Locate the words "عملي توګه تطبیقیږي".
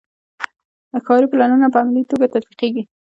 1.81-2.83